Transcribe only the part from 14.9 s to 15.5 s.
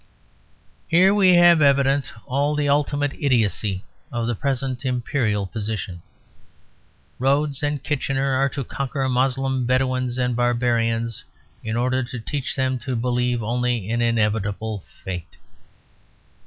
fate.